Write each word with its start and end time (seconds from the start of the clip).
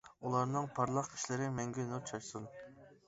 ئۇلارنىڭ 0.27 0.69
پارلاق 0.79 1.11
ئىشلىرى 1.17 1.49
مەڭگۈ 1.59 1.85
نۇر 1.91 2.03
چاچسۇن. 2.13 2.49